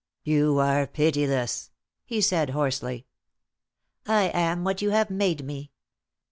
[0.23, 1.69] "You are pitiless,"
[2.05, 3.05] he said, hoarsely.
[4.07, 5.73] "I am what you have made me.